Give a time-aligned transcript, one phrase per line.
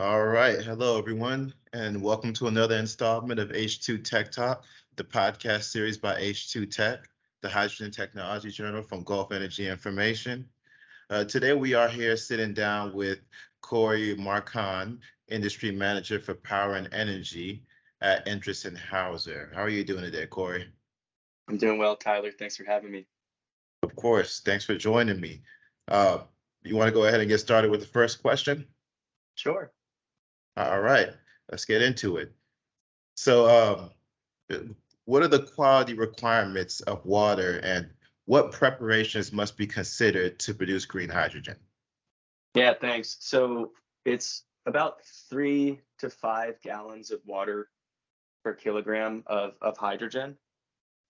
[0.00, 0.58] All right.
[0.62, 4.64] Hello, everyone, and welcome to another installment of H2 Tech Talk,
[4.96, 7.00] the podcast series by H2 Tech,
[7.42, 10.48] the hydrogen technology journal from Gulf Energy Information.
[11.10, 13.18] Uh, today, we are here sitting down with
[13.60, 17.62] Cory Marcon, Industry Manager for Power and Energy
[18.00, 19.52] at Endress Hauser.
[19.54, 20.64] How are you doing today, Cory?
[21.46, 22.30] I'm doing well, Tyler.
[22.32, 23.04] Thanks for having me.
[23.82, 24.40] Of course.
[24.40, 25.42] Thanks for joining me.
[25.88, 26.20] Uh,
[26.62, 28.64] you want to go ahead and get started with the first question?
[29.34, 29.70] Sure.
[30.68, 31.10] All right,
[31.50, 32.32] let's get into it.
[33.14, 33.90] So,
[34.50, 34.70] um,
[35.04, 37.90] what are the quality requirements of water and
[38.26, 41.56] what preparations must be considered to produce green hydrogen?
[42.54, 43.16] Yeah, thanks.
[43.20, 43.72] So
[44.04, 47.68] it's about three to five gallons of water
[48.44, 50.36] per kilogram of, of hydrogen.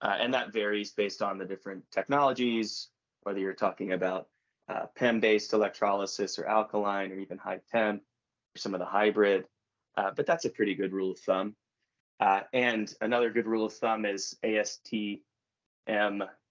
[0.03, 2.89] Uh, and that varies based on the different technologies,
[3.23, 4.29] whether you're talking about
[4.69, 8.03] uh, PEM-based electrolysis or alkaline or even high temp
[8.57, 9.45] some of the hybrid.
[9.97, 11.55] Uh, but that's a pretty good rule of thumb.
[12.21, 15.21] Uh, and another good rule of thumb is ASTM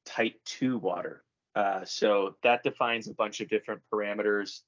[0.05, 1.23] type 2 water.
[1.55, 4.61] Uh, so that defines a bunch of different parameters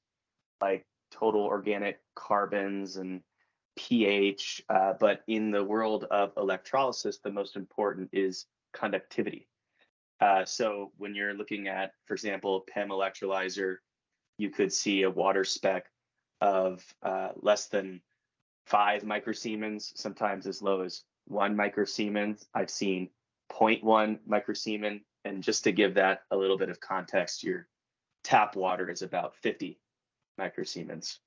[0.61, 3.21] like total organic carbons and
[3.75, 4.63] pH.
[4.69, 9.47] Uh, but in the world of electrolysis, the most important is conductivity.
[10.19, 13.77] Uh, so when you're looking at, for example, PEM electrolyzer,
[14.37, 15.85] you could see a water spec
[16.41, 18.01] of uh, less than
[18.65, 22.45] five microsiemens, sometimes as low as one microsiemens.
[22.53, 23.09] I've seen
[23.51, 25.01] 0.1 microsiemen.
[25.23, 27.67] And just to give that a little bit of context, your
[28.23, 29.79] tap water is about 50
[30.39, 31.17] microsiemens.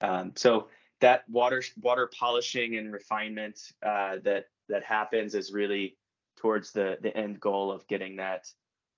[0.00, 0.68] Um, so
[1.00, 5.96] that water water polishing and refinement uh, that that happens is really
[6.38, 8.46] towards the the end goal of getting that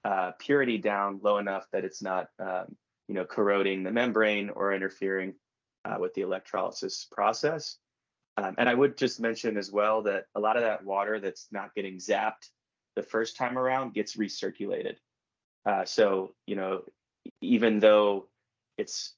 [0.04, 2.76] uh, purity down low enough that it's not um,
[3.08, 5.34] you know corroding the membrane or interfering
[5.84, 7.78] uh, with the electrolysis process.
[8.36, 11.48] Um, and I would just mention as well that a lot of that water that's
[11.50, 12.50] not getting zapped
[12.94, 14.96] the first time around gets recirculated.
[15.66, 16.82] Uh, so you know
[17.40, 18.26] even though
[18.76, 19.14] it's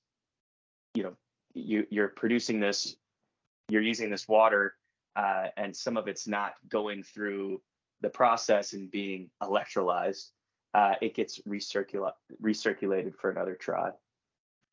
[0.95, 1.13] you know
[1.55, 2.97] you you're producing this
[3.69, 4.75] you're using this water
[5.17, 7.61] uh, and some of it's not going through
[8.01, 10.31] the process and being electrolyzed
[10.75, 13.91] uh, it gets recircula- recirculated for another try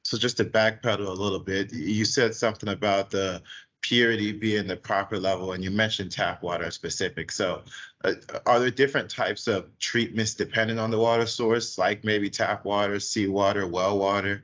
[0.08, 3.42] so just to backpedal a little bit you said something about the
[3.82, 7.32] purity being the proper level and you mentioned tap water specific.
[7.32, 7.64] So
[8.04, 8.14] uh,
[8.46, 13.00] are there different types of treatments depending on the water source like maybe tap water
[13.00, 14.44] seawater well water?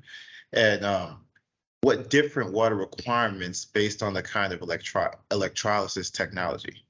[0.53, 1.25] And um,
[1.81, 6.85] what different water requirements based on the kind of electro electrolysis technology?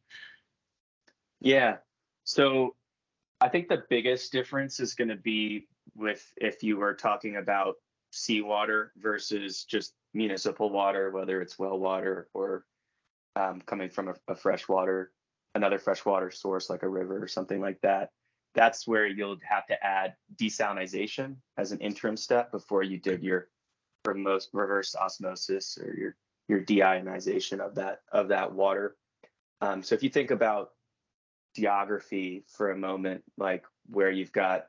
[1.42, 1.78] Yeah,
[2.24, 2.76] so
[3.42, 7.76] I think the biggest difference is going to be with if you were talking about
[8.14, 12.66] seawater versus just municipal water, whether it's well water or
[13.36, 15.12] um, coming from a, a freshwater,
[15.56, 18.12] another freshwater source like a river or something like that.
[18.54, 23.50] That's where you'll have to add desalination as an interim step before you did your
[24.06, 26.16] reverse osmosis or your
[26.50, 28.96] your deionization of that of that water.
[29.62, 30.72] Um, so if you think about
[31.56, 34.68] geography for a moment, like where you've got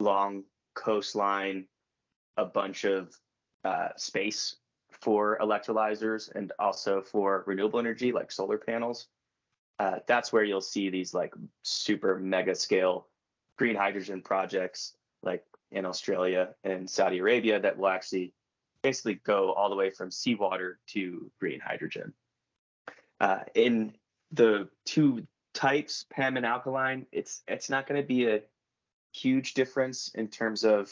[0.00, 0.44] long
[0.74, 1.66] coastline,
[2.40, 3.16] a bunch of
[3.64, 4.56] uh, space
[4.90, 9.06] for electrolyzers and also for renewable energy like solar panels.
[9.78, 13.06] Uh, that's where you'll see these like super mega scale
[13.56, 18.32] green hydrogen projects like in Australia and Saudi Arabia that will actually
[18.82, 22.12] basically go all the way from seawater to green hydrogen.
[23.20, 23.92] Uh, in
[24.32, 28.40] the two types, PEM and alkaline, it's it's not going to be a
[29.12, 30.90] huge difference in terms of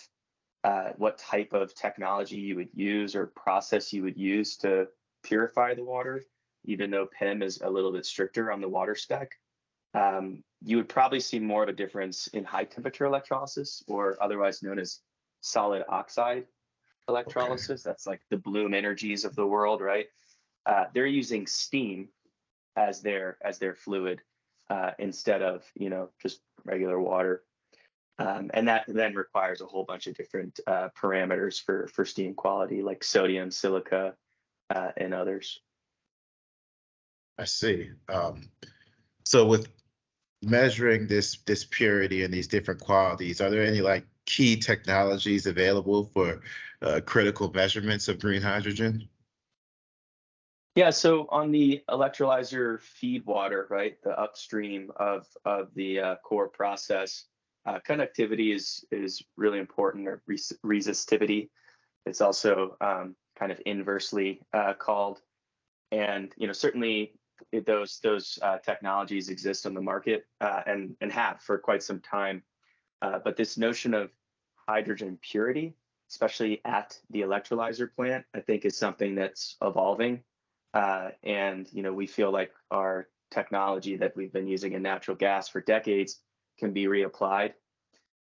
[0.68, 4.86] uh, what type of technology you would use or process you would use to
[5.22, 6.22] purify the water,
[6.66, 9.32] even though PEM is a little bit stricter on the water spec.
[9.94, 14.62] Um, you would probably see more of a difference in high temperature electrolysis, or otherwise
[14.62, 15.00] known as
[15.40, 16.44] solid oxide
[17.08, 17.86] electrolysis.
[17.86, 17.90] Okay.
[17.90, 20.08] That's like the Bloom Energies of the world, right?
[20.66, 22.10] Uh, they're using steam
[22.76, 24.20] as their as their fluid
[24.68, 27.42] uh, instead of you know just regular water.
[28.20, 32.34] Um, and that then requires a whole bunch of different uh, parameters for for steam
[32.34, 34.14] quality, like sodium, silica,
[34.74, 35.60] uh, and others.
[37.38, 37.90] I see.
[38.08, 38.50] Um,
[39.24, 39.68] so with
[40.42, 46.10] measuring this this purity and these different qualities, are there any like key technologies available
[46.12, 46.40] for
[46.82, 49.08] uh, critical measurements of green hydrogen?
[50.74, 56.48] Yeah, so on the electrolyzer feed water, right, the upstream of of the uh, core
[56.48, 57.24] process,
[57.66, 61.50] uh, conductivity is is really important, or res- resistivity.
[62.06, 65.20] It's also um, kind of inversely uh, called.
[65.92, 67.14] And you know, certainly
[67.66, 72.00] those those uh, technologies exist on the market uh, and and have for quite some
[72.00, 72.42] time.
[73.02, 74.10] Uh, but this notion of
[74.68, 75.74] hydrogen purity,
[76.10, 80.22] especially at the electrolyzer plant, I think is something that's evolving.
[80.74, 85.16] Uh, and you know, we feel like our technology that we've been using in natural
[85.16, 86.20] gas for decades
[86.58, 87.52] can be reapplied.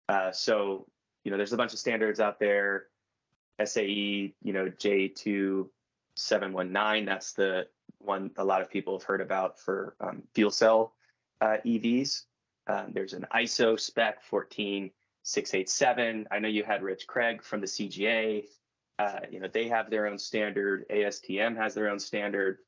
[0.10, 0.88] Uh, so
[1.24, 2.88] you know, there's a bunch of standards out there.
[3.64, 7.68] SAE, you know, J2719, that's the
[8.00, 10.94] one a lot of people have heard about for um, fuel cell
[11.40, 12.24] uh, EVs.
[12.68, 16.28] Um, there's an ISO spec 14687.
[16.32, 18.46] I know you had Rich Craig from the CGA.
[19.00, 20.88] Uh, you know, they have their own standard.
[20.90, 22.60] ASTM has their own standard.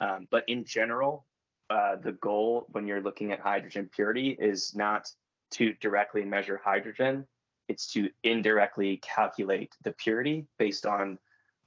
[0.00, 1.26] Um, but in general,
[1.70, 5.10] uh, the goal when you're looking at hydrogen purity is not
[5.52, 7.26] to directly measure hydrogen,
[7.68, 11.18] it's to indirectly calculate the purity based on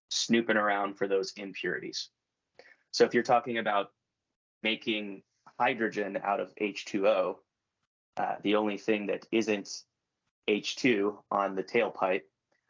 [0.10, 2.10] snooping around for those impurities.
[2.92, 3.92] So if you're talking about
[4.64, 5.24] making
[5.60, 7.36] hydrogen out of H2O,
[8.18, 9.84] uh, the only thing that isn't
[10.48, 12.24] H2 on the tailpipe,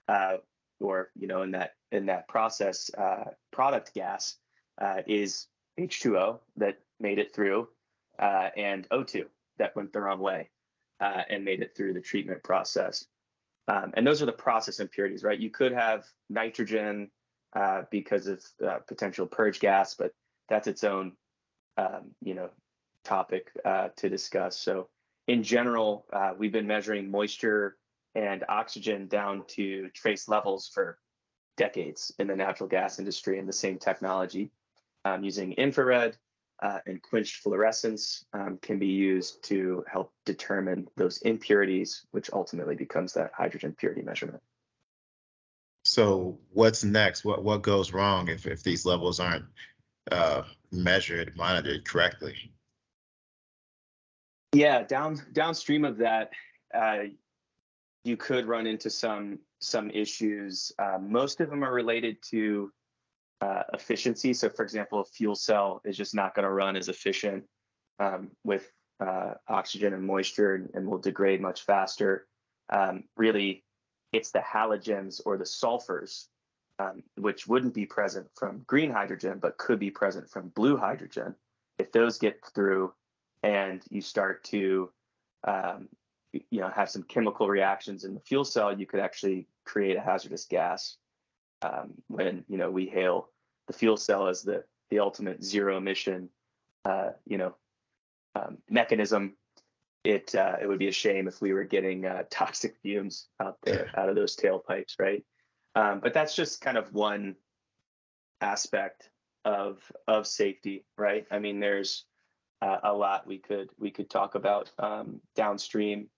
[0.08, 0.38] uh,
[0.80, 4.36] or you know, in that in that process, uh, product gas
[4.82, 5.48] uh, is
[5.80, 7.68] H2O that made it through,
[8.20, 9.26] uh, and O2
[9.60, 10.50] that went the wrong way
[11.00, 13.06] uh, and made it through the treatment process.
[13.68, 15.40] Um, and those are the process impurities, right?
[15.40, 17.12] You could have nitrogen
[17.56, 20.12] uh, because of uh, potential purge gas, but
[20.48, 21.14] that's its own,
[21.78, 22.50] um, you know,
[23.04, 24.58] topic uh, to discuss.
[24.58, 24.90] So
[25.28, 27.78] in general, uh, we've been measuring moisture
[28.16, 30.98] and oxygen down to trace levels for
[31.58, 34.52] decades in the natural gas industry and the same technology
[35.06, 36.18] um, using infrared
[36.62, 42.75] uh, and quenched fluorescence um, can be used to help determine those impurities, which ultimately
[42.75, 44.42] becomes that hydrogen purity measurement.
[45.83, 47.24] So what's next?
[47.24, 49.45] What what goes wrong if, if these levels aren't
[50.12, 52.51] uh, measured, monitored correctly?
[54.54, 56.31] Yeah, down downstream of that,
[56.74, 57.04] uh,
[58.04, 60.71] you could run into some some issues.
[60.80, 62.71] Uh, most of them are related to
[63.42, 64.34] uh, efficiency.
[64.34, 67.44] So, for example, a fuel cell is just not going to run as efficient
[68.00, 72.28] um, with uh, oxygen and moisture and, and, will degrade much faster.
[72.69, 73.63] Um, really,
[74.12, 76.25] it's the halogens or the sulfurs,
[76.80, 81.36] um, which wouldn't be present from green hydrogen, but could be present from blue hydrogen.
[81.78, 82.94] If those get through
[83.44, 84.90] and you start to
[85.48, 85.90] um,
[86.33, 90.01] you know have some chemical reactions in the fuel cell, you could actually create a
[90.01, 90.98] hazardous gas.
[91.62, 93.30] Um, when you know we hail
[93.65, 96.30] the fuel cell as the the ultimate zero emission
[96.86, 97.56] uh, you know
[98.36, 99.33] um, mechanism
[100.07, 103.57] it uh, it would be a shame if we were getting uh, toxic fumes out
[103.63, 105.24] there out of those tailpipes, right?
[105.75, 107.36] Um, but that's just kind of one
[108.42, 109.09] aspect
[109.45, 111.25] of of safety, right?
[111.30, 112.06] I mean, there's
[112.62, 116.09] uh, a lot we could we could talk about um, downstream.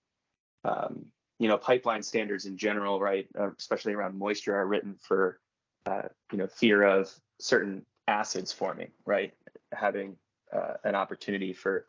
[0.64, 1.06] Um,
[1.40, 5.40] you know, pipeline standards in general, right, uh, especially around moisture, are written for
[5.86, 7.10] uh, you know fear of
[7.40, 9.32] certain acids forming, right?
[9.72, 10.16] Having
[10.52, 11.86] uh, an opportunity for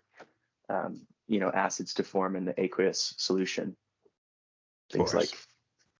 [0.69, 3.75] um, you know acids to form in the aqueous solution.
[4.89, 5.29] Things like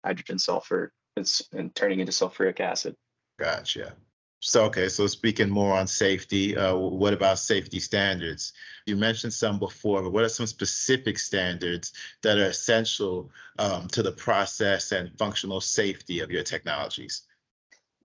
[0.03, 2.95] hydrogen sulfur and, and, turning into sulfuric acid.
[3.38, 3.94] Gotcha
[4.42, 8.54] so okay so speaking more on safety uh, what about safety standards
[8.86, 14.04] you mentioned some before but what are some specific standards that are essential um, to
[14.04, 17.24] the process and functional safety of your technologies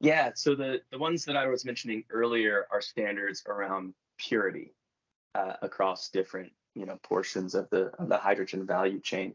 [0.01, 4.73] yeah so the the ones that i was mentioning earlier are standards around purity
[5.35, 9.35] uh, across different you know portions of the of the hydrogen value chain.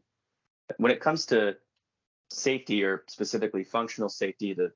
[0.77, 1.57] When it comes to
[2.29, 4.71] safety or specifically functional safety, the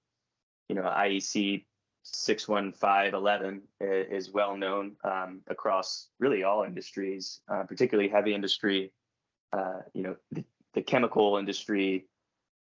[0.68, 1.66] you know IEC
[2.06, 8.92] 61511 is well known um, across really all industries, uh, particularly heavy industry.
[9.52, 10.44] Uh, you know the,
[10.74, 12.06] the, chemical industry,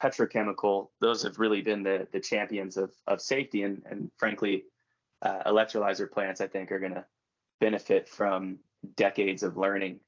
[0.02, 0.88] petrochemical.
[1.00, 4.64] Those have really been the the champions of of safety, and and frankly,
[5.21, 7.05] uh, electrolyzer plants I think are going to
[7.61, 8.59] benefit from
[8.97, 10.00] decades of learning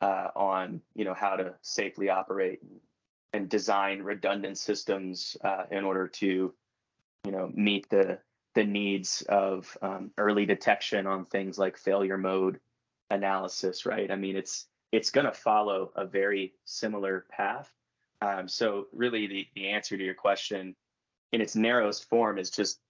[0.00, 2.60] uh, on you know how to safely operate
[3.32, 6.54] and design redundant systems uh, in order to
[7.24, 8.18] you know meet the
[8.54, 12.60] the needs of um, early detection on things like failure mode
[13.10, 17.72] analysis right i mean it's it's going to follow a very similar path
[18.22, 20.74] um, so really the, the answer to your question
[21.32, 22.80] in its narrowest form is just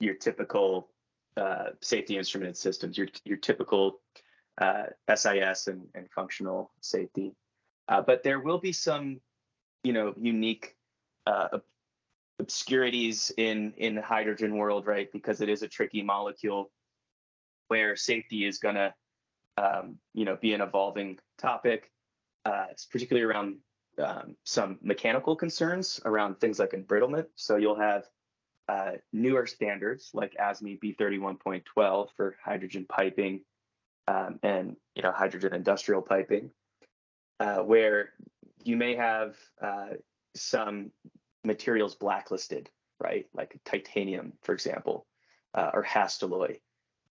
[0.00, 0.88] your typical
[1.36, 4.00] uh, safety instrumented systems your your typical
[4.60, 7.32] uh, SIS and, and functional safety.
[7.88, 9.20] Uh, but there will be some,
[9.82, 10.76] you know, unique
[11.26, 11.58] uh,
[12.38, 15.10] obscurities in in the hydrogen world, right?
[15.12, 16.70] Because it is a tricky molecule
[17.68, 18.94] where safety is going to,
[19.58, 21.90] um, you know, be an evolving topic.
[22.44, 23.56] Uh, particularly around
[24.02, 27.26] um, some mechanical concerns around things like embrittlement.
[27.34, 28.04] So you'll have
[28.68, 33.42] uh, newer standards like ASME B31.12 for hydrogen piping
[34.06, 36.50] um, and you know hydrogen industrial piping,
[37.40, 38.10] uh, where
[38.64, 39.90] you may have uh,
[40.34, 40.90] some
[41.48, 43.26] materials blacklisted, right?
[43.34, 45.06] Like titanium, for example,
[45.54, 46.60] uh, or Hastelloy,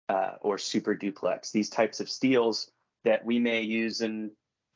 [0.08, 1.50] uh, or super duplex.
[1.50, 2.70] These types of steels
[3.04, 4.30] that we may use in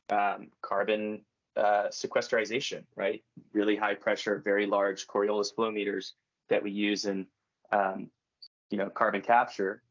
[0.09, 1.21] um, carbon
[1.55, 3.23] uh, sequestration, right?
[3.53, 6.13] Really high pressure, very large Coriolis flow meters
[6.49, 7.27] that we use in,
[7.71, 8.09] um,
[8.69, 9.81] you know, carbon capture.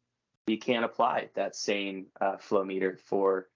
[0.47, 3.49] You can't apply that same uh, flow meter for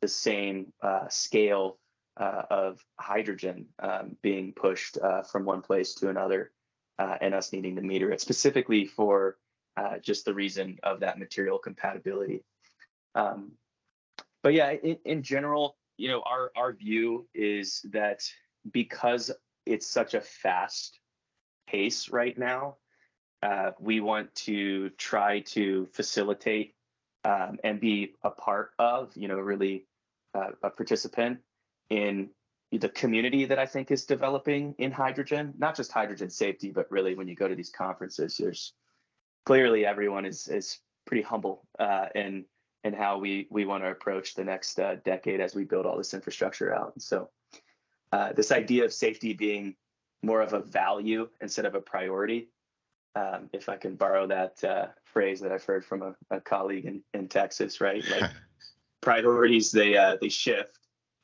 [0.00, 1.78] the same uh, scale
[2.16, 6.50] uh, of hydrogen um, being pushed uh, from one place to another
[6.98, 9.38] uh, and us needing to meter it specifically for
[9.76, 12.44] uh, just the reason of that material compatibility.
[13.14, 13.52] Um,
[14.42, 18.22] but yeah, in, in general, you know, our, our view is that
[18.70, 19.30] because
[19.64, 20.98] it's such a fast
[21.66, 22.76] pace right now,
[23.42, 26.74] uh, we want to try to facilitate
[27.24, 29.86] um, and be a part of, you know, really
[30.34, 31.38] uh, a participant
[31.90, 32.30] in
[32.70, 37.14] the community that I think is developing in hydrogen, not just hydrogen safety, but really
[37.14, 38.72] when you go to these conferences, there's
[39.44, 42.44] clearly everyone is is pretty humble uh, in
[42.84, 45.98] in how we we want to approach the next uh, decade as we build all
[45.98, 46.92] this infrastructure out.
[46.94, 47.28] And so
[48.12, 49.76] uh, this idea of safety being
[50.22, 52.48] more of a value instead of a priority,
[53.16, 56.86] um, if I can borrow that uh, phrase that I've heard from a, a colleague
[56.86, 58.04] in, in Texas, right?
[58.08, 58.30] Like
[59.02, 60.78] priorities they uh, they shift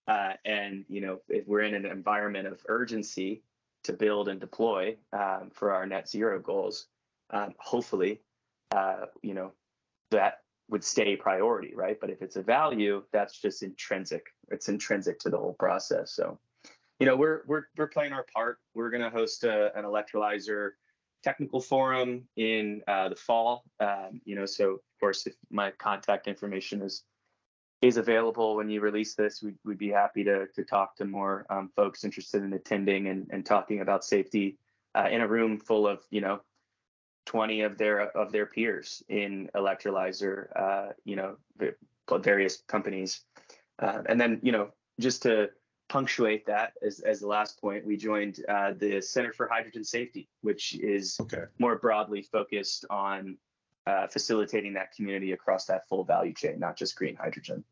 [0.09, 3.43] uh, and you know, if we're in an environment of urgency
[3.85, 6.87] to build and deploy um, for our net zero goals,
[7.31, 8.21] um, hopefully,
[8.75, 9.53] uh, you know,
[10.11, 10.39] that
[10.71, 11.99] would stay priority, right?
[12.01, 14.27] But if it's a value, that's just intrinsic.
[14.51, 16.13] It's intrinsic to the whole process.
[16.13, 16.39] So,
[16.99, 18.59] you know, we're we're we're playing our part.
[18.75, 20.73] We're going to host a, an electrolyzer
[21.23, 23.65] technical forum in uh, the fall.
[23.81, 27.05] Um, you know, so of course, if my contact information is
[27.81, 31.47] is available when you release this, we'd, we'd be happy to, to talk to more
[31.49, 34.59] um, folks interested in attending and, and talking about safety
[34.97, 36.41] uh, in a room full of, you know,
[37.27, 41.37] 20 of their of their peers in electrolyzer, uh, you know,
[42.21, 43.21] various companies.
[43.79, 45.51] Uh, and then, you know, just to
[45.89, 50.29] punctuate that as, as the last point, we joined uh, the Center for Hydrogen Safety,
[50.41, 51.45] which is okay.
[51.59, 53.37] more broadly focused on
[53.89, 57.65] uh, facilitating that community across that full value chain, not just green hydrogen.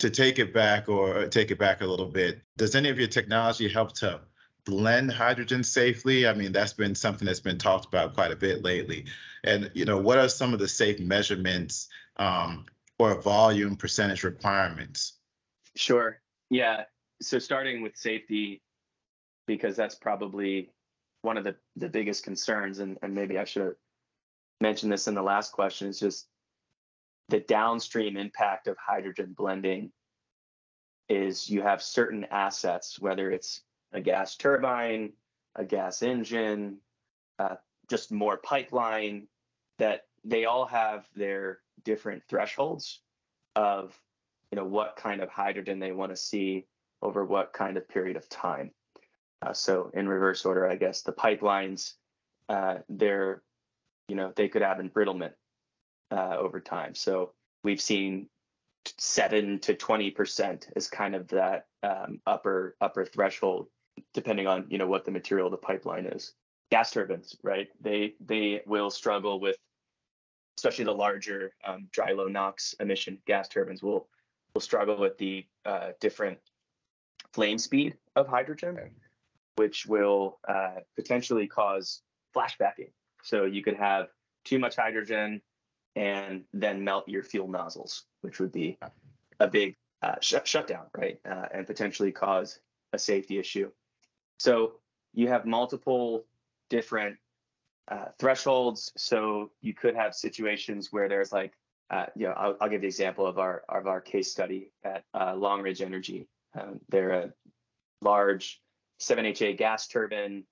[0.00, 3.06] To take it back or take it back a little bit, does any of your
[3.06, 4.20] technology help to
[4.64, 6.26] blend hydrogen safely?
[6.26, 9.06] I mean, that's been something that's been talked about quite a bit lately.
[9.44, 12.66] And you know, what are some of the safe measurements um,
[12.98, 15.12] or volume percentage requirements?
[15.76, 16.20] Sure.
[16.50, 16.84] Yeah.
[17.22, 18.62] So starting with safety,
[19.46, 20.72] because that's probably
[21.22, 23.74] one of the, the biggest concerns, and, and maybe I should have
[24.60, 26.26] mentioned this in the last question, is just
[27.28, 29.90] the downstream impact of hydrogen blending
[31.08, 35.12] is you have certain assets, whether it's a gas turbine,
[35.54, 36.78] a gas engine,
[37.38, 37.56] uh,
[37.88, 39.26] just more pipeline,
[39.78, 43.00] that they all have their different thresholds
[43.56, 43.98] of
[44.50, 46.66] you know what kind of hydrogen they want to see
[47.02, 48.70] over what kind of period of time.
[49.42, 51.94] Uh, so in reverse order, I guess the pipelines,
[52.48, 53.42] uh, they're
[54.08, 55.32] you know, they could have embrittlement
[56.10, 56.94] uh, over time.
[56.94, 57.32] So
[57.62, 58.28] we've seen
[58.98, 63.68] seven to twenty percent is kind of that um, upper upper threshold,
[64.12, 66.34] depending on you know what the material of the pipeline is.
[66.70, 67.68] Gas turbines, right?
[67.80, 69.56] They they will struggle with,
[70.58, 74.08] especially the larger um, dry low NOx emission gas turbines will
[74.54, 76.38] will struggle with the uh, different
[77.32, 78.78] flame speed of hydrogen,
[79.56, 82.02] which will uh, potentially cause
[82.36, 82.90] flashbacking
[83.24, 84.08] so you could have
[84.44, 85.40] too much hydrogen
[85.96, 88.78] and then melt your fuel nozzles, which would be
[89.40, 91.18] a big uh, sh- shutdown, right?
[91.28, 92.60] Uh, and potentially cause
[92.92, 93.70] a safety issue.
[94.38, 94.74] So
[95.14, 96.26] you have multiple
[96.68, 97.16] different
[97.88, 98.92] uh, thresholds.
[98.96, 101.52] So you could have situations where there's like,
[101.90, 105.04] uh, you know, I'll, I'll, give the example of our of our case study at
[105.12, 106.28] uh, Long Ridge Energy.
[106.58, 107.32] Um, they're a
[108.00, 108.62] large
[109.00, 110.44] 7HA gas turbine,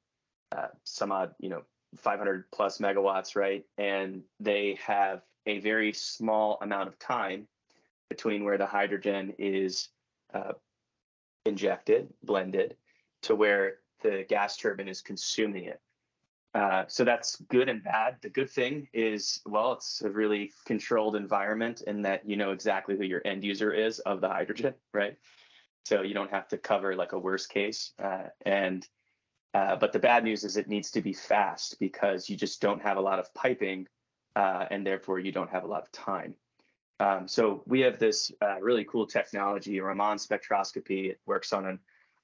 [0.55, 1.63] uh, some odd, you know,
[1.97, 3.65] 500 plus megawatts, right?
[3.79, 7.47] And they have a very small amount of time
[8.09, 9.89] between where the hydrogen is
[10.35, 10.53] uh,
[11.45, 12.77] injected, blended,
[13.23, 15.81] to where the gas turbine is consuming it.
[16.55, 18.17] Uh, so that's good and bad.
[18.21, 22.97] The good thing is, well, it's a really controlled environment in that you know exactly
[22.97, 25.17] who your end user is of the hydrogen, right?
[25.85, 27.93] So you don't have to cover like a worst case.
[28.03, 28.87] Uh, and
[29.55, 32.83] uh, but the bad news is it needs to be fast because you just don't
[32.83, 33.87] have a lot of piping,
[34.37, 36.35] uh, and therefore you don't have a lot of time.
[37.01, 41.11] Um, so we have this uh, really cool technology, Raman spectroscopy.
[41.11, 41.81] It works on an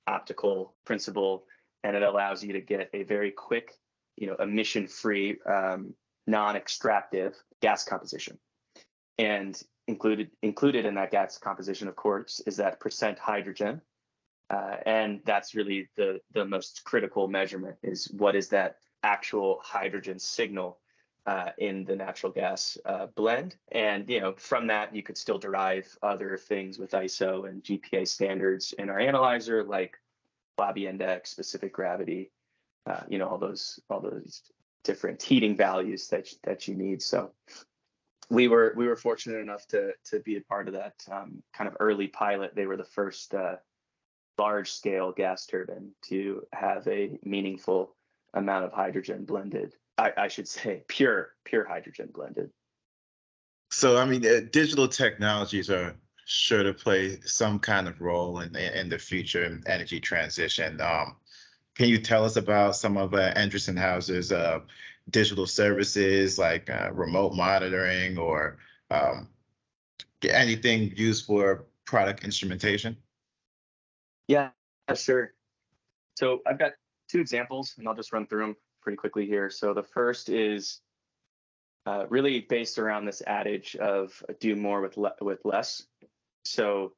[0.06, 1.44] optical principle,
[1.82, 3.75] and it allows you to get a very quick
[4.18, 5.94] you know, emission-free, um,
[6.26, 8.38] non-extractive gas composition.
[9.18, 13.80] And included included in that gas composition, of course, is that percent hydrogen.
[14.50, 20.19] Uh, and that's really the the most critical measurement is what is that actual hydrogen
[20.19, 20.78] signal
[21.26, 23.57] uh, in the natural gas uh, blend.
[23.73, 28.09] And you know, from that you could still derive other things with ISO and GPA
[28.09, 29.99] standards in our analyzer, like
[30.59, 32.31] Wobbe index, specific gravity,
[32.87, 34.43] uh, you know all those all those
[34.85, 37.02] different heating values that that you need.
[37.02, 37.33] So
[38.31, 41.69] we were we were fortunate enough to to be a part of that um, kind
[41.69, 42.55] of early pilot.
[42.55, 43.57] They were the first uh,
[44.38, 47.95] large scale gas turbine to have a meaningful
[48.35, 49.75] amount of hydrogen blended.
[49.97, 52.50] I, I should say pure pure hydrogen blended.
[53.71, 58.54] So I mean, uh, digital technologies are sure to play some kind of role in
[58.57, 60.80] in the future energy transition.
[60.80, 61.16] Um,
[61.75, 64.61] can you tell us about some of uh, Endress+Hauser's uh,
[65.11, 68.59] digital services like uh, remote monitoring or
[68.90, 69.28] um,
[70.23, 72.97] anything used for product instrumentation?
[74.28, 74.50] Yeah,
[74.94, 75.32] sure.
[76.16, 76.73] So I've got
[77.08, 79.50] two examples and I'll just run through them pretty quickly here.
[79.50, 80.80] So the first is
[81.87, 85.87] uh, really based around this adage of do more with, le with less.
[86.44, 86.92] So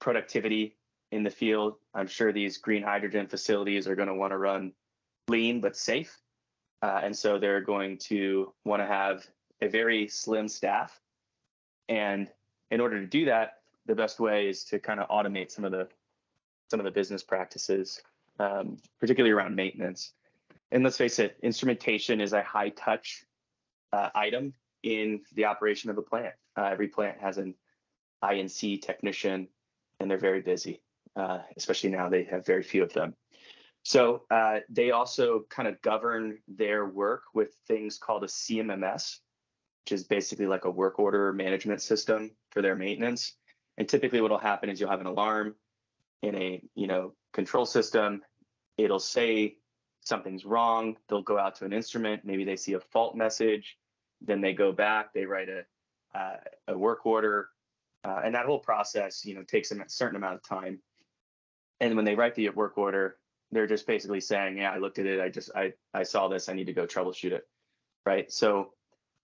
[0.00, 0.76] productivity
[1.10, 1.74] in the field.
[1.94, 4.72] I'm sure these green hydrogen facilities are going to want to run
[5.28, 6.18] lean but safe.
[6.80, 9.26] Uh, and so they're going to want to have
[9.60, 10.98] a very slim staff.
[11.88, 12.28] And
[12.70, 15.72] in order to do that, the best way is to kind of automate some of
[15.72, 15.88] the
[16.72, 18.02] some of the business practices,
[18.40, 20.12] um, particularly around maintenance.
[20.72, 23.24] And let's face it, instrumentation is a high touch
[23.92, 26.34] uh, item in the operation of a plant.
[26.56, 27.54] Uh, every plant has an
[28.22, 29.48] I&C technician,
[30.00, 30.80] and they're very busy
[31.16, 33.14] uh, especially now they have very few of them.
[33.84, 39.18] So uh, they also kind of govern their work with things called a CMMS,
[39.84, 43.34] which is basically like a work order management system for their maintenance.
[43.78, 45.56] And typically what will happen is you'll have an alarm
[46.22, 48.22] in a you know control system.
[48.78, 49.56] It'll say
[50.00, 50.96] something's wrong.
[51.08, 52.24] They'll go out to an instrument.
[52.24, 53.76] Maybe they see a fault message.
[54.20, 55.12] Then they go back.
[55.12, 55.64] They write a
[56.18, 56.36] uh,
[56.68, 57.48] a work order,
[58.04, 60.80] uh, and that whole process you know takes a certain amount of time
[61.82, 63.16] and when they write the work order
[63.50, 66.48] they're just basically saying yeah i looked at it i just i i saw this
[66.48, 67.46] i need to go troubleshoot it
[68.06, 68.72] right so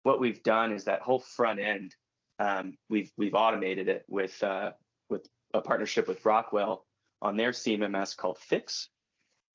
[0.03, 1.95] what we've done is that whole front end
[2.41, 4.71] um, we've we've automated it with uh,
[5.09, 6.85] with a partnership with rockwell
[7.23, 8.89] on their cmms called Fiix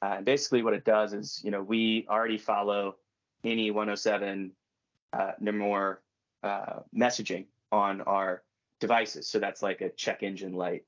[0.01, 2.95] uh, and basically what it does is you know we already follow
[3.43, 4.51] NE 107
[5.13, 6.01] uh, more
[6.43, 8.43] uh, messaging on our
[8.79, 10.83] devices so that's like a check engine light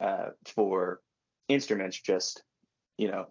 [0.00, 1.00] uh, for
[1.48, 2.42] instruments just,
[2.96, 3.26] you know,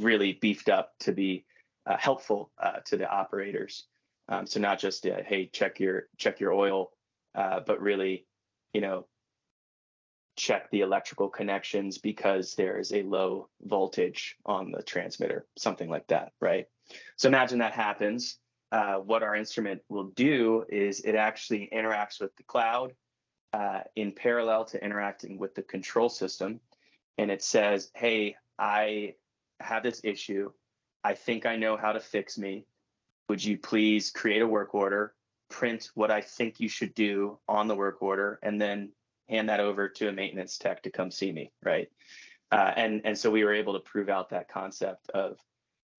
[0.00, 1.44] really beefed up to be
[1.86, 3.86] uh, helpful uh, to the operators.
[4.28, 6.92] Um, so not just uh, hey check your check your oil,
[7.34, 8.26] uh, but really,
[8.72, 9.06] you know,
[10.36, 16.06] check the electrical connections because there is a low voltage on the transmitter, something like
[16.08, 16.66] that, right?
[17.16, 18.38] So imagine that happens.
[18.70, 22.94] Uh, what our instrument will do is it actually interacts with the cloud
[23.52, 26.60] uh, in parallel to interacting with the control system
[27.18, 29.14] and it says, Hey, I
[29.60, 30.50] have this issue.
[31.04, 32.66] I think I know how to fix me.
[33.28, 35.14] Would you please create a work order,
[35.50, 38.90] print what I think you should do on the work order, and then
[39.32, 41.88] hand that over to a maintenance tech to come see me, right?
[42.52, 45.38] Uh, and and so we were able to prove out that concept of,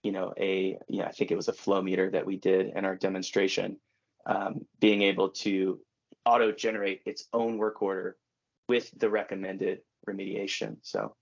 [0.03, 2.71] you know, a you know I think it was a flow meter that we did
[2.75, 3.77] in our demonstration,
[4.27, 5.79] um, being able to
[6.25, 8.17] auto generate its own work order
[8.69, 10.77] with the recommended remediation.
[10.83, 11.15] So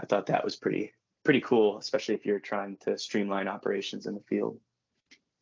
[0.00, 0.92] I thought that was pretty
[1.24, 4.58] pretty cool, especially if you're trying to streamline operations in the field.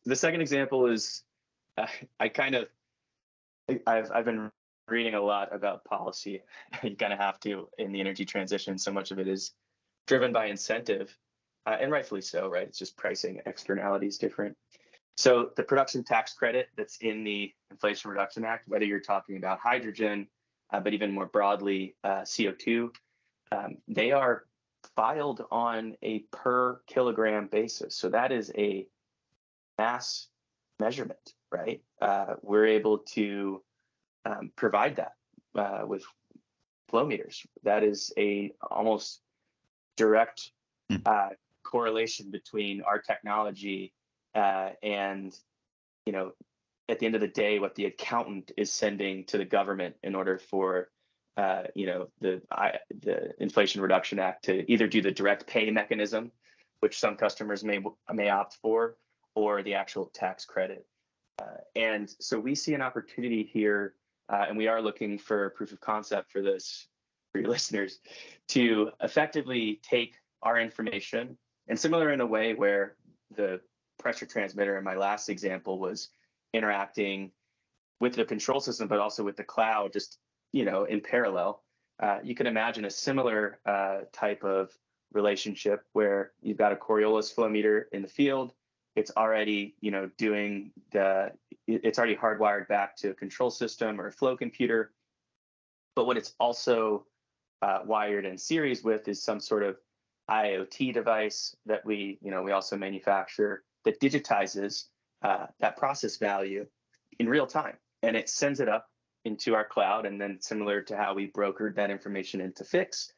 [0.05, 1.23] The second example is
[1.77, 1.87] uh,
[2.19, 2.67] I kind of
[3.87, 4.51] I've I've been
[4.87, 6.41] reading a lot about policy.
[6.83, 8.77] you kind of have to in the energy transition.
[8.77, 9.51] So much of it is
[10.07, 11.17] driven by incentive,
[11.65, 12.67] uh, and rightfully so, right?
[12.67, 14.57] It's just pricing externalities different.
[15.15, 19.59] So the production tax credit that's in the Inflation Reduction Act, whether you're talking about
[19.59, 20.27] hydrogen
[20.73, 22.89] uh, but even more broadly, uh, CO2,
[23.51, 24.45] um, they are
[24.95, 27.95] filed on a per kilogram basis.
[27.95, 28.87] So that is a
[29.77, 30.27] mass
[30.79, 31.81] measurement, right?
[32.01, 33.61] Uh, we're able to
[34.25, 35.13] um, provide that
[35.55, 36.03] uh, with
[36.89, 37.45] flow meters.
[37.63, 39.21] That is a almost
[39.97, 40.51] direct
[40.89, 40.97] Hmm.
[41.05, 41.29] uh,
[41.63, 43.93] correlation between our technology
[44.35, 45.33] uh, and,
[46.05, 46.33] you know,
[46.89, 50.13] at the end of the day, what the accountant is sending to the government in
[50.13, 50.89] order for,
[51.37, 55.71] uh, you know, the I, the Inflation Reduction Act to either do the direct pay
[55.71, 56.33] mechanism,
[56.81, 57.79] which some customers may
[58.11, 58.97] may opt for,
[59.33, 60.85] or the actual tax credit.
[61.41, 63.93] Uh, and so we see an opportunity here,
[64.33, 66.87] uh, and we are looking for proof of concept for this
[67.31, 67.99] for your listeners
[68.47, 72.95] to effectively take our information and similar in a way where
[73.35, 73.61] the
[73.99, 76.09] pressure transmitter in my last example was
[76.51, 77.31] interacting
[77.99, 80.17] with the control system, but also with the cloud, just
[80.51, 81.61] you know, in parallel.
[82.01, 84.71] Uh, you can imagine a similar uh, type of
[85.13, 88.51] relationship where you've got a Coriolis flow meter in the field.
[88.95, 91.31] It's already, you know, doing the,
[91.67, 94.91] it's already hardwired back to a control system or a flow computer.
[95.95, 97.05] But what it's also
[97.61, 99.77] uh, wired in series with is some sort of
[100.29, 104.85] IoT device that we, you know, we also manufacture that digitizes
[105.23, 106.65] uh, that process value
[107.19, 108.87] in real time, and it sends it up
[109.25, 110.05] into our cloud.
[110.05, 113.11] And then, similar to how we brokered that information into Fiix,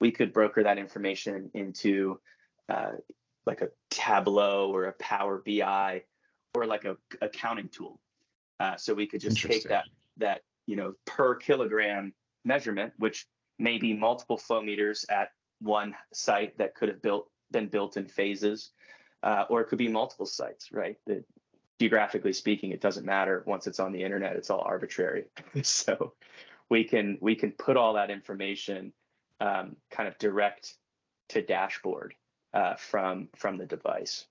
[0.00, 2.20] we could broker that information into
[2.68, 2.92] uh,
[3.46, 6.02] like a Tableau or a Power BI
[6.62, 8.00] or like a accounting tool.
[8.60, 9.84] Uh, so we could just take that
[10.16, 12.12] that you know per kilogram
[12.44, 13.26] measurement, which
[13.58, 18.06] may be multiple flow meters at one site that could have built been built in
[18.06, 18.70] phases,
[19.22, 20.96] uh, or it could be multiple sites, right?
[21.06, 21.24] That
[21.78, 23.42] geographically speaking, it doesn't matter.
[23.46, 25.26] Once it's on the internet, it's all arbitrary.
[25.62, 26.14] so
[26.68, 28.92] we can we can put all that information
[29.40, 30.74] um, kind of direct
[31.30, 32.14] to dashboard
[32.54, 34.26] uh, from from the device.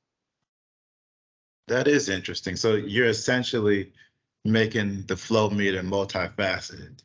[1.68, 2.56] That is interesting.
[2.56, 3.92] So you're essentially
[4.46, 7.00] making the flow meter multifaceted,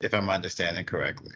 [0.00, 1.32] if I'm understanding correctly.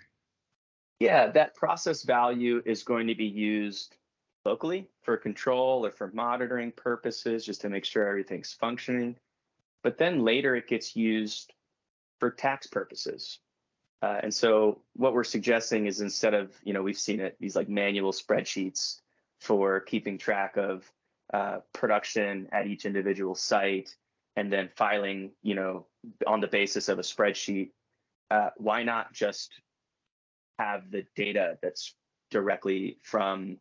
[0.98, 3.96] Yeah, that process value is going to be used
[4.44, 9.16] locally for control or for monitoring purposes, just to make sure everything's functioning.
[9.82, 11.54] But then later it gets used
[12.18, 13.38] for tax purposes.
[14.02, 17.56] Uh, and so what we're suggesting is instead of, you know, we've seen it, these
[17.56, 19.00] like manual spreadsheets
[19.40, 20.90] for keeping track of
[21.32, 23.94] uh, production at each individual site
[24.36, 25.86] and then filing, you know,
[26.26, 27.70] on the basis of a spreadsheet.
[28.30, 29.52] Uh, why not just
[30.58, 31.94] have the data that's
[32.30, 33.58] directly from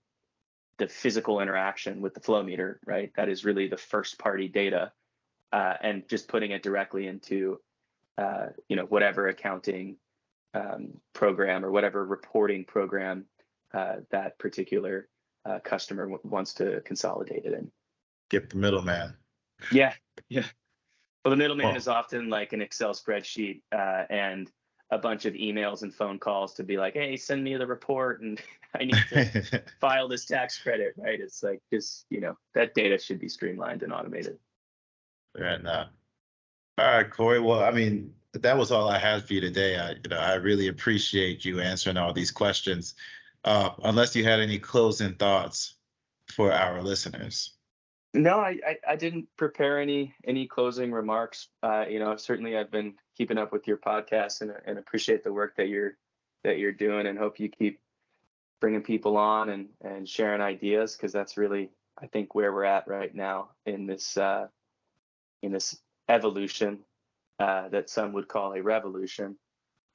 [0.78, 3.12] the physical interaction with the flow meter, right?
[3.16, 4.92] That is really the first party data,
[5.52, 7.60] uh, and just putting it directly into,
[8.18, 9.98] uh, you know, whatever accounting
[10.54, 13.26] um, program or whatever reporting program
[13.74, 15.08] uh, that particular
[15.46, 17.72] uh, customer w- wants to consolidate it in.
[18.30, 19.16] Get the middleman.
[19.72, 19.94] Yeah,
[20.30, 20.46] yeah.
[21.24, 24.50] Well, the middleman Well- is often like an Excel spreadsheet uh, and
[24.92, 28.22] a bunch of emails and phone calls to be like, hey, send me the report
[28.22, 28.42] and
[28.80, 31.20] I need to file this tax credit, right?
[31.20, 34.38] It's like just, you know, that data should be streamlined and automated.
[35.38, 35.90] Right now.
[36.78, 37.40] All right, Cory.
[37.40, 39.78] Well, I mean, that was all I had for you today.
[39.78, 42.96] I, you know, I really appreciate you answering all these questions.
[43.44, 45.76] Uh, unless you had any closing thoughts
[46.28, 47.54] for our listeners.
[48.14, 51.48] No, I, I, I didn't prepare any any closing remarks.
[51.62, 55.32] Uh, you know, certainly I've been keeping up with your podcast and, and appreciate the
[55.32, 55.96] work that you're
[56.44, 57.80] that you're doing and hope you keep
[58.60, 61.70] bringing people on and and sharing ideas because that's really
[62.02, 64.48] I think where we're at right now in this uh,
[65.44, 66.80] in this evolution
[67.40, 69.38] uh, that some would call a revolution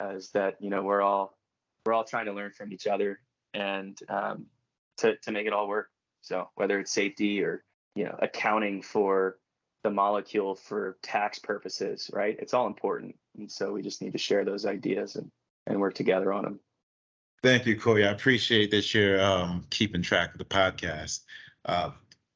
[0.01, 1.37] uh, is that you know we're all
[1.85, 3.19] we're all trying to learn from each other
[3.55, 4.47] and um,
[4.99, 5.89] to to make it all work.
[6.21, 7.65] So whether it's safety or
[7.95, 9.39] you know accounting for
[9.83, 12.37] the molecule for tax purposes, right?
[12.39, 15.31] It's all important, and so we just need to share those ideas and
[15.67, 16.61] and work together on them.
[17.43, 18.07] Thank you, Cory.
[18.07, 21.21] I appreciate that you're um, keeping track of the podcast.
[21.67, 21.91] Uh,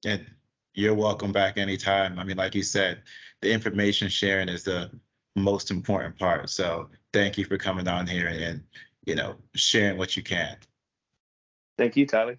[0.05, 0.27] and
[0.75, 2.19] you're welcome back anytime.
[2.19, 3.03] I mean, like you said,
[3.41, 4.91] the information sharing is the
[5.35, 6.51] most important part.
[6.51, 8.63] So thank you for coming on here and,
[9.07, 10.57] you know, sharing what you can.
[11.79, 12.39] Thank you, Tyler.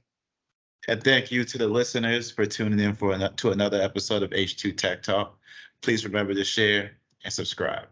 [0.87, 4.31] And thank you to the listeners for tuning in for an, to another episode of
[4.31, 5.37] H2 Tech Talk.
[5.81, 6.91] Please remember to share
[7.23, 7.87] and subscribe.